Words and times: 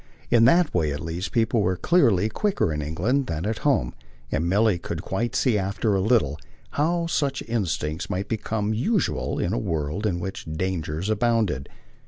In 0.31 0.45
that 0.45 0.73
way 0.73 0.91
at 0.91 0.99
least 0.99 1.31
people 1.31 1.61
were 1.61 1.77
clearly 1.77 2.27
quicker 2.27 2.73
in 2.73 2.81
England 2.81 3.27
than 3.27 3.45
at 3.45 3.59
home; 3.59 3.93
and 4.31 4.49
Milly 4.49 4.79
could 4.79 5.03
quite 5.03 5.35
see 5.35 5.59
after 5.59 5.93
a 5.93 6.01
little 6.01 6.39
how 6.71 7.05
such 7.05 7.43
instincts 7.43 8.09
might 8.09 8.27
become 8.27 8.73
usual 8.73 9.37
in 9.37 9.53
a 9.53 9.59
world 9.59 10.07
in 10.07 10.19
which 10.19 10.45
dangers 10.51 11.07
abounded. 11.07 11.69